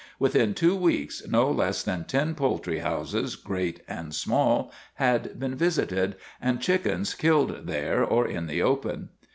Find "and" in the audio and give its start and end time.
3.87-4.15, 6.41-6.59